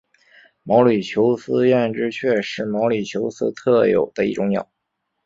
[0.63, 4.67] 毛里求斯艳织雀是毛里求斯特有的一种鸟。